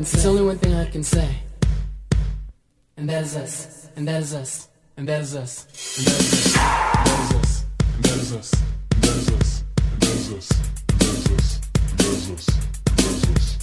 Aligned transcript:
can 0.00 0.06
say. 0.06 0.16
There's 0.16 0.26
only 0.26 0.42
one 0.42 0.56
thing 0.56 0.72
I 0.72 0.86
can 0.86 1.02
say. 1.02 1.28
And 2.96 3.06
that 3.10 3.22
is 3.22 3.36
us. 3.36 3.88
And 3.96 4.08
that 4.08 4.22
is 4.22 4.34
us. 4.34 4.68
And 4.96 5.06
that 5.06 5.20
is 5.20 5.36
us. 5.36 5.66
And 5.98 6.06
that 6.06 6.20
is 6.20 6.56
us. 7.34 7.64
And 7.96 8.04
that 8.04 8.16
is 8.16 8.32
us. 8.32 8.54
And 8.94 9.02
that 9.02 9.16
is 9.16 9.32
us. 9.32 9.64
And 9.92 10.00
that 10.00 10.16
is 10.16 10.32
us. 10.32 10.32
And 10.32 10.32
that 10.32 10.32
is 10.32 10.32
us. 10.32 10.50
And 11.80 11.98
that 11.98 12.16
is 12.16 12.30
us. 12.30 12.48
And 12.48 12.98
that 12.98 13.10
is 13.10 13.28
us. 13.28 13.56
Get 13.56 13.59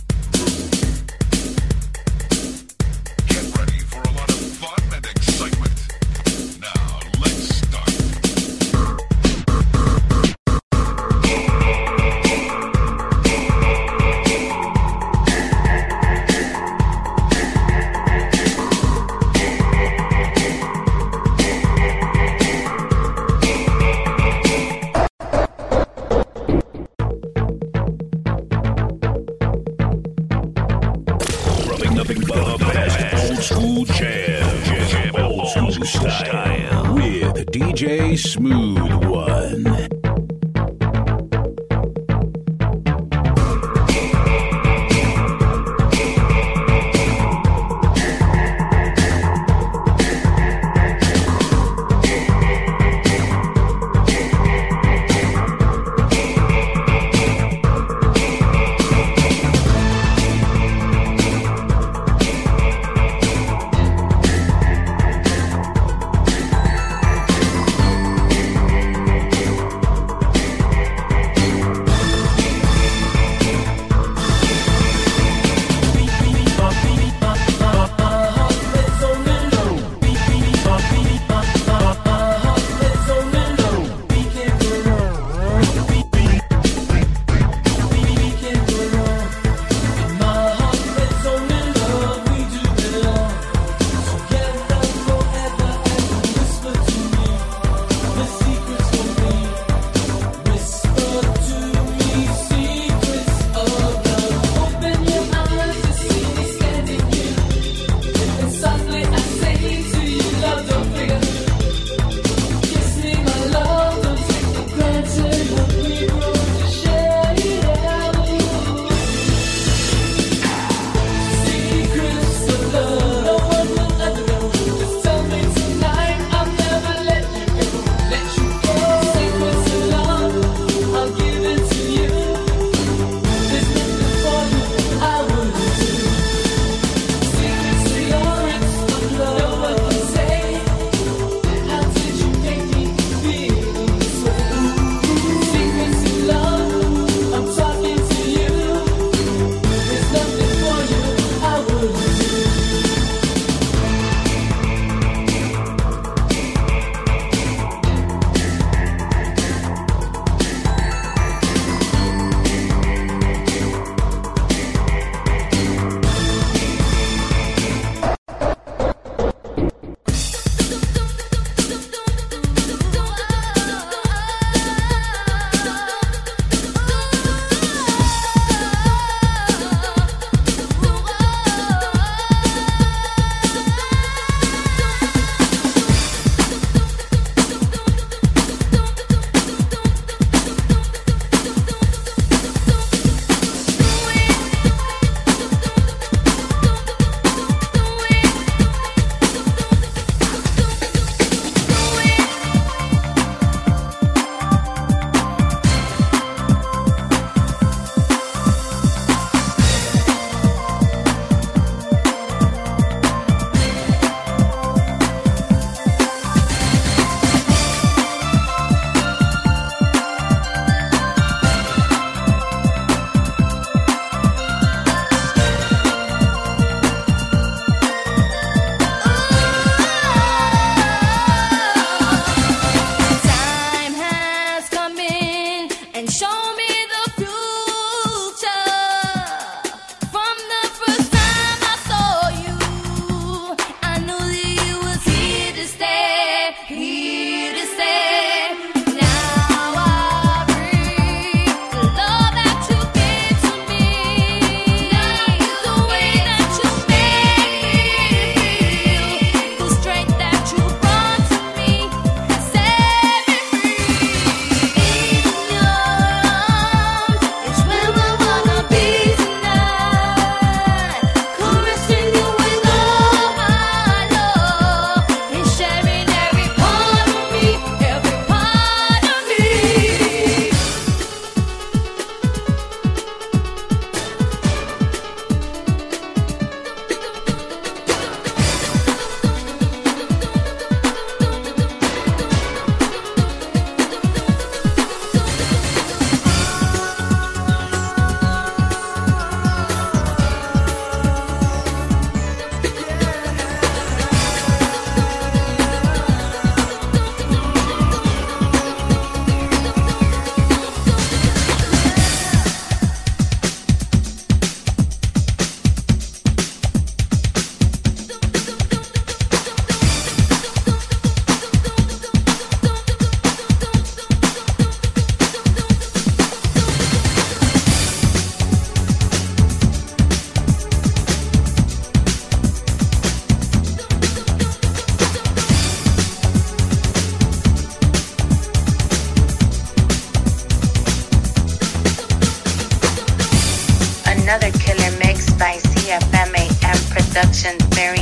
Production's 347.18 347.64
very 347.74 347.97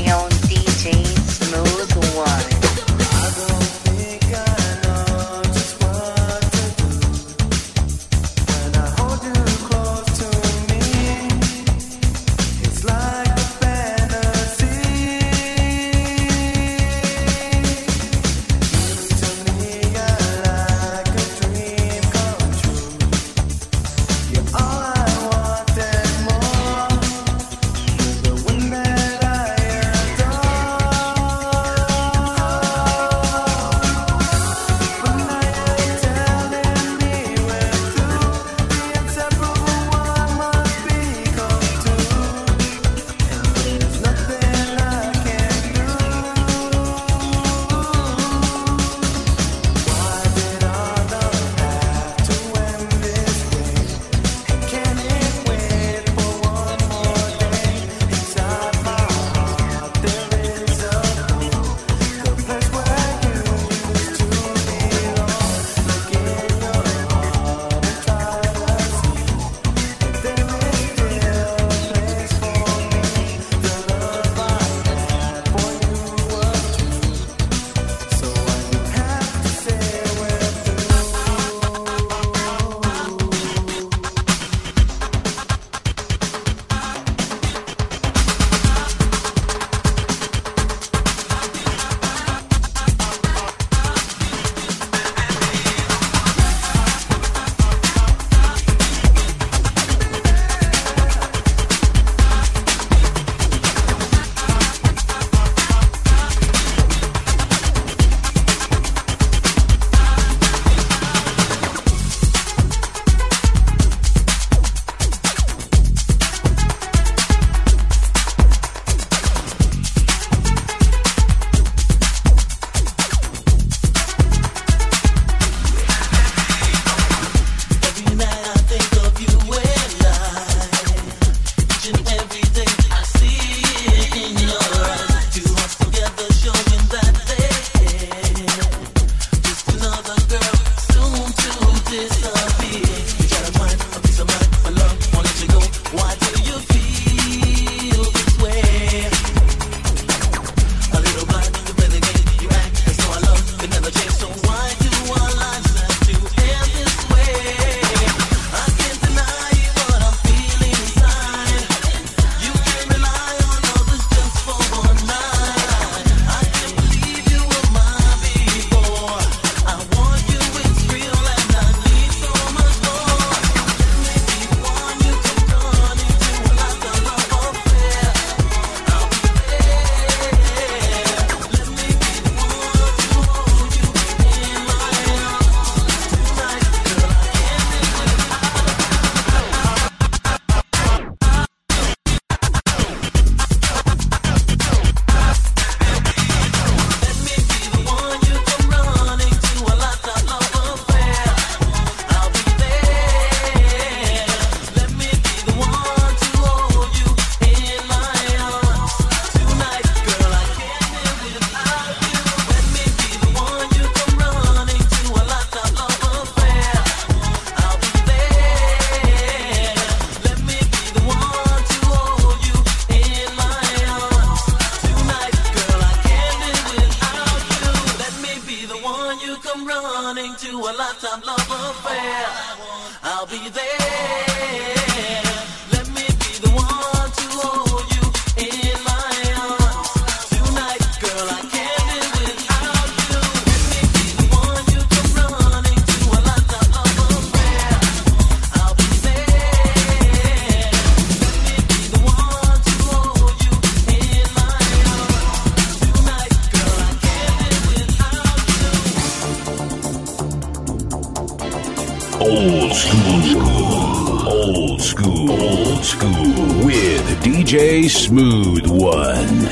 DJ 267.46 267.88
Smooth 267.88 268.66
One. 268.66 269.45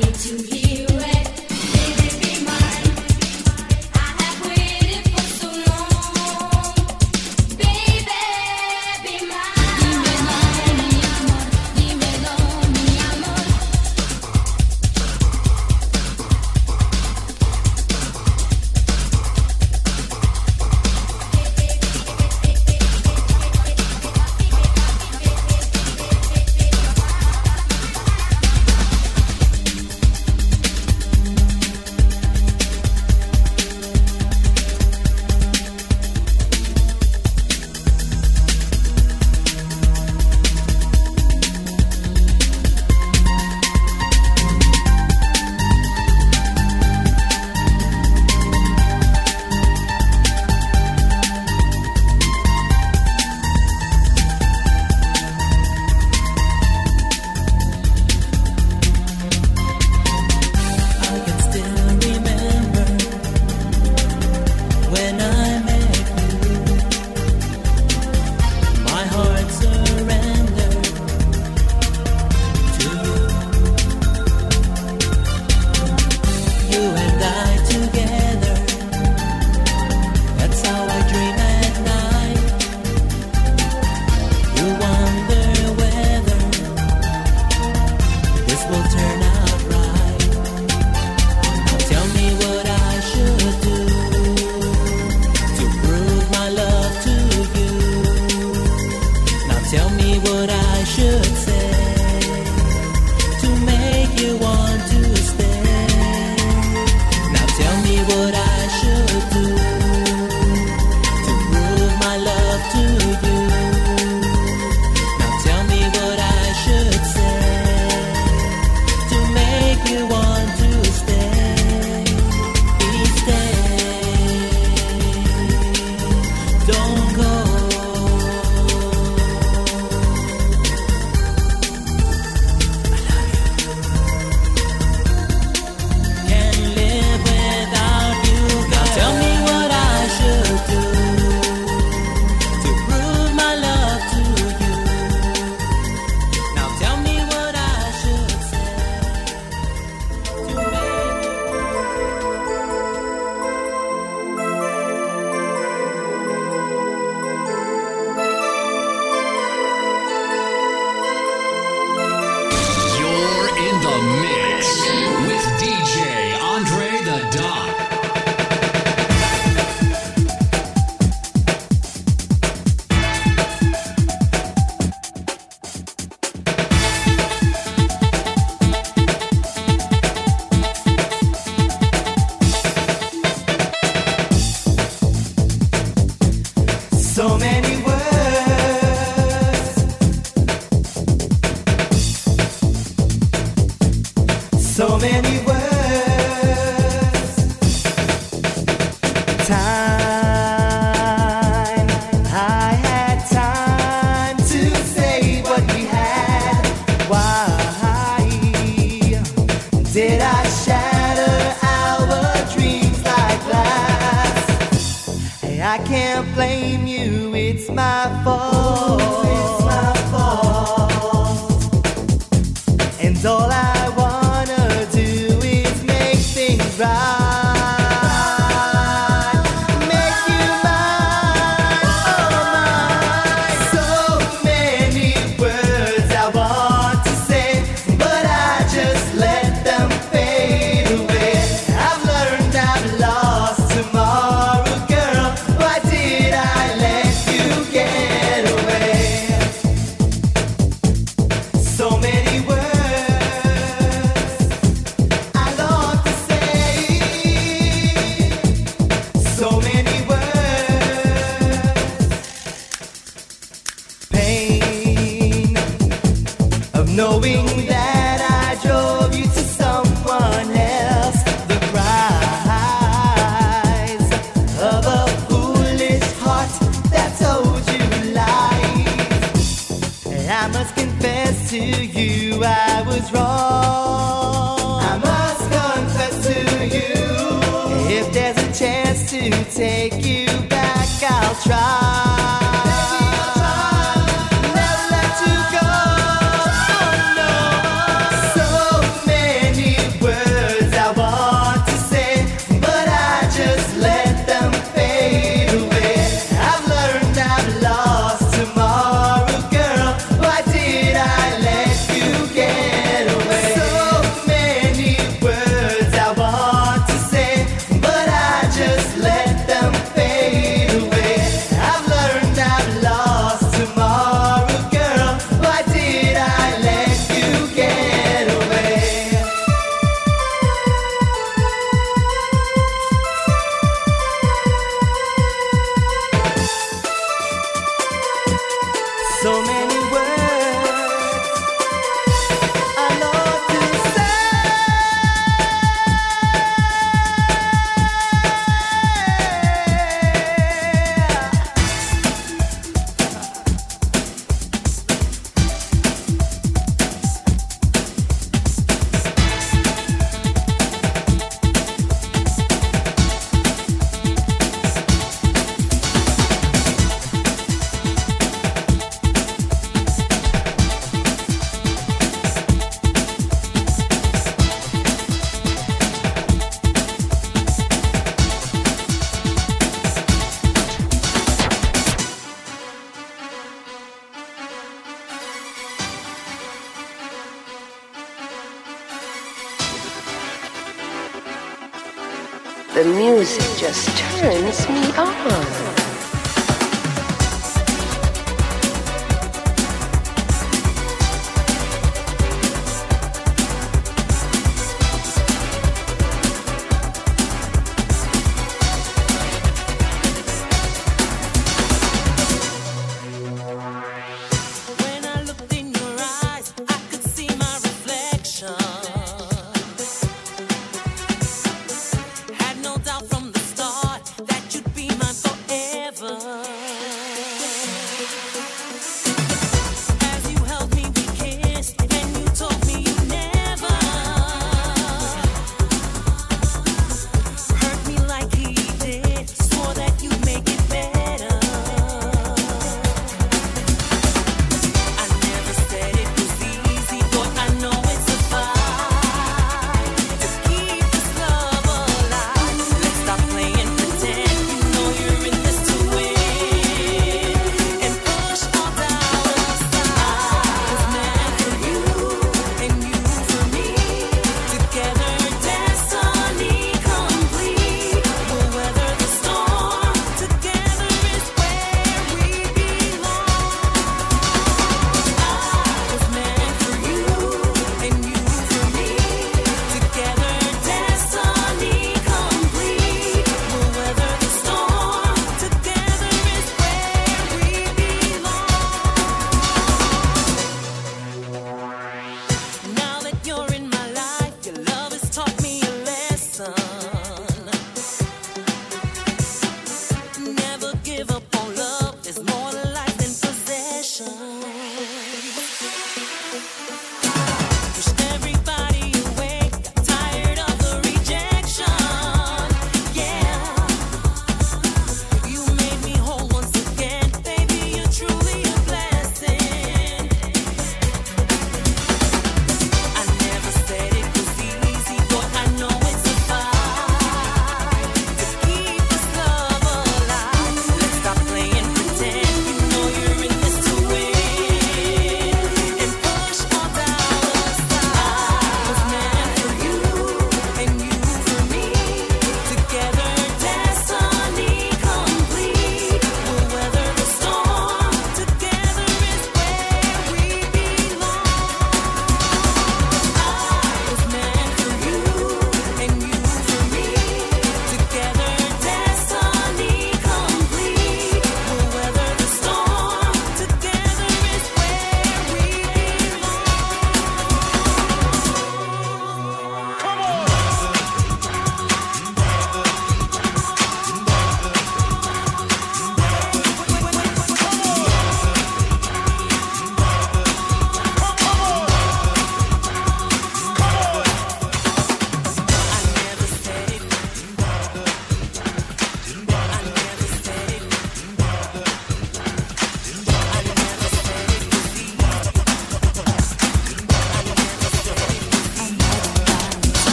need 0.00 0.14
to 0.14 0.56
hear. 0.56 0.89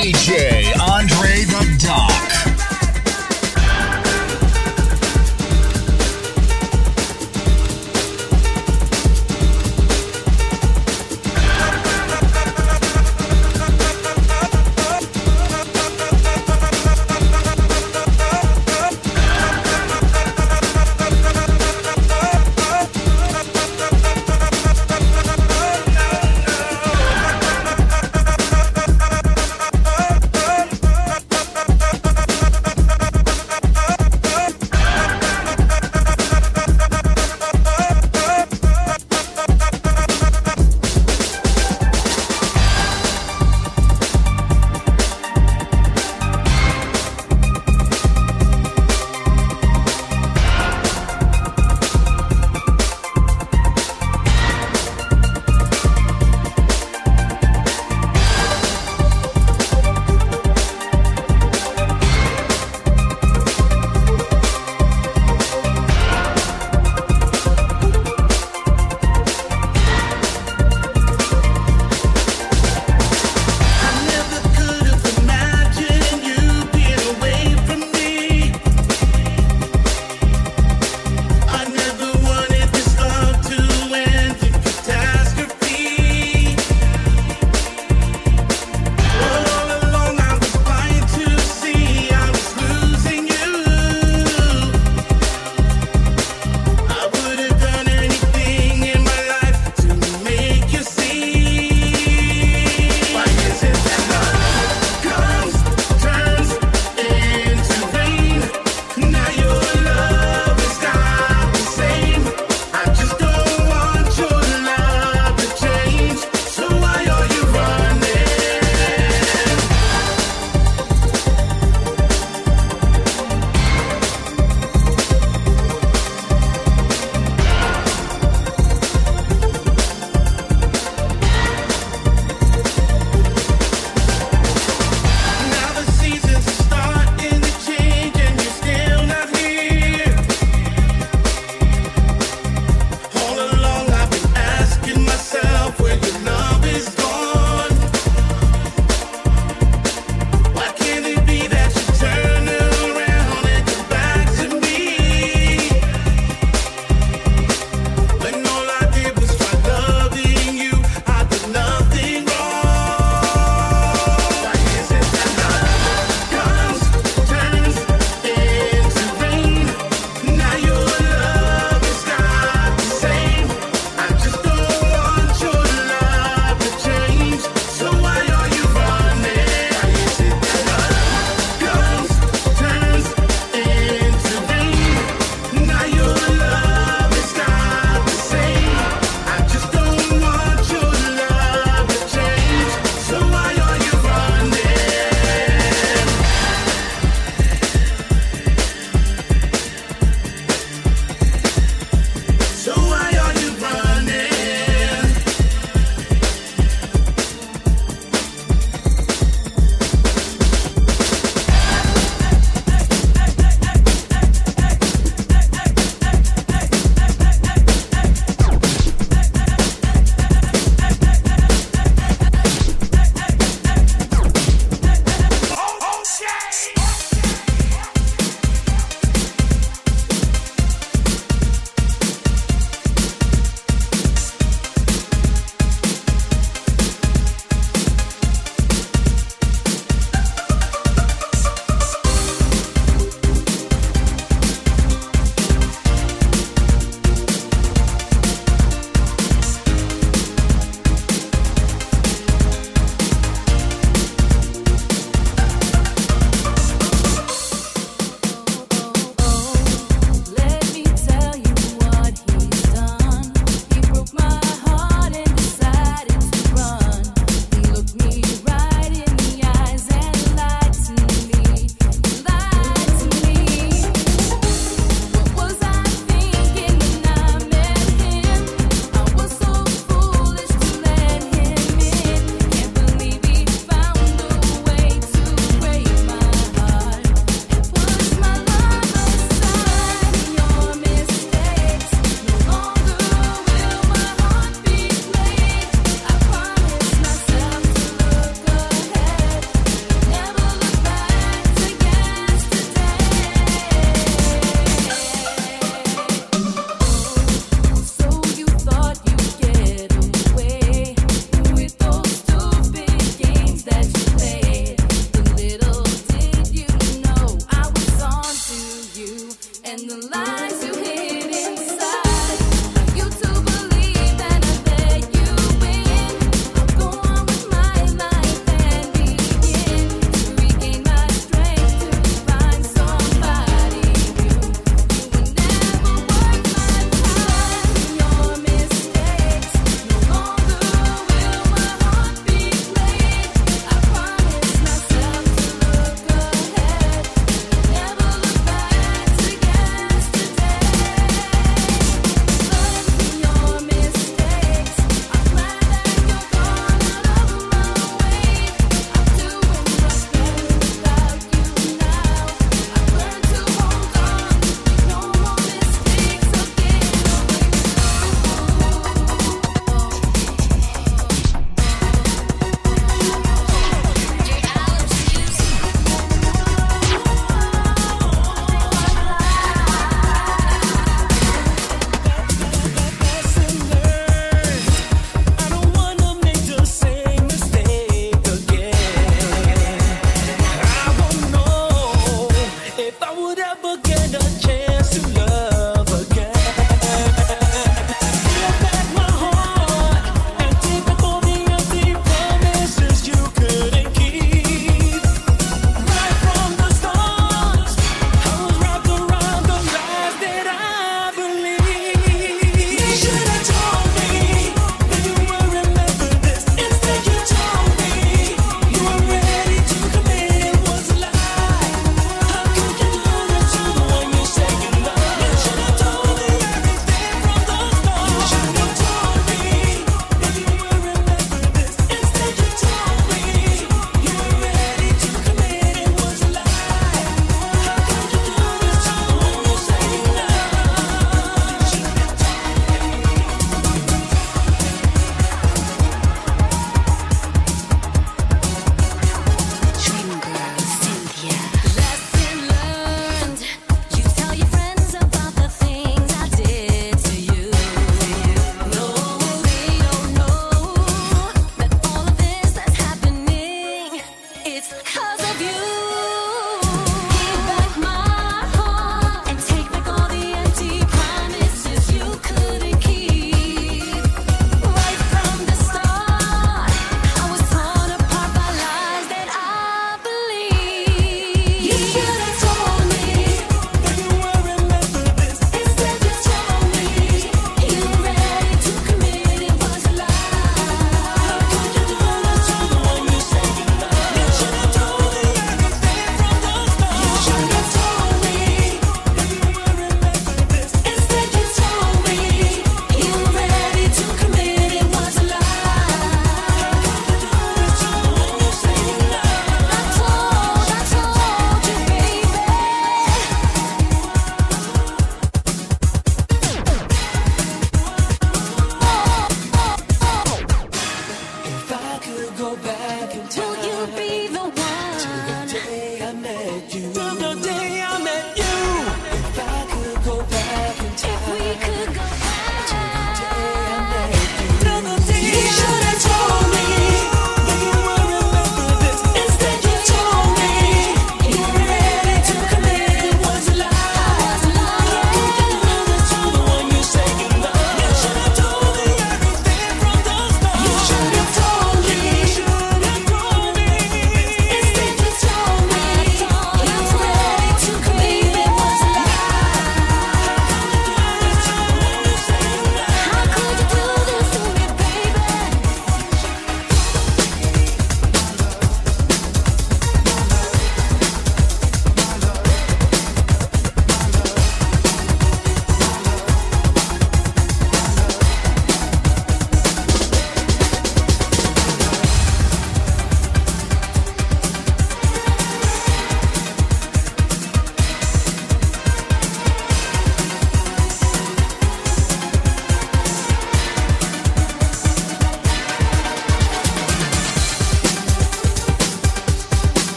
DJ 0.00 0.49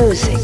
music 0.00 0.39